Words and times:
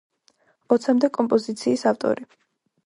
ოცამდე 0.77 1.11
კომპოზიციის 1.19 1.87
ავტორი. 1.95 2.29